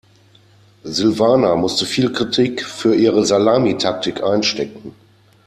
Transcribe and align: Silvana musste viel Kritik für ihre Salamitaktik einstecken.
Silvana 0.83 1.55
musste 1.55 1.85
viel 1.85 2.11
Kritik 2.11 2.65
für 2.65 2.95
ihre 2.95 3.23
Salamitaktik 3.23 4.23
einstecken. 4.23 4.95